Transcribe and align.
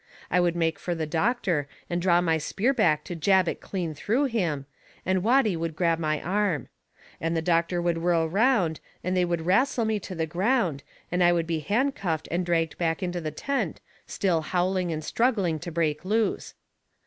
I 0.31 0.39
would 0.39 0.55
make 0.55 0.79
fur 0.79 0.95
the 0.95 1.05
doctor 1.05 1.67
and 1.87 2.01
draw 2.01 2.21
my 2.21 2.39
spear 2.39 2.73
back 2.73 3.03
to 3.03 3.15
jab 3.15 3.47
it 3.47 3.61
clean 3.61 3.93
through 3.93 4.25
him, 4.25 4.65
and 5.05 5.21
Watty 5.21 5.55
would 5.55 5.75
grab 5.75 5.99
my 5.99 6.19
arm. 6.19 6.69
And 7.19 7.37
the 7.37 7.41
doctor 7.43 7.79
would 7.79 7.99
whirl 7.99 8.27
round 8.27 8.79
and 9.03 9.15
they 9.15 9.25
would 9.25 9.45
wrastle 9.45 9.85
me 9.85 9.99
to 9.99 10.15
the 10.15 10.25
ground 10.25 10.81
and 11.11 11.23
I 11.23 11.31
would 11.31 11.45
be 11.45 11.59
handcuffed 11.59 12.27
and 12.31 12.43
dragged 12.43 12.79
back 12.79 13.03
into 13.03 13.21
the 13.21 13.29
tent, 13.29 13.79
still 14.07 14.41
howling 14.41 14.91
and 14.91 15.03
struggling 15.03 15.59
to 15.59 15.71
break 15.71 16.03
loose. 16.03 16.55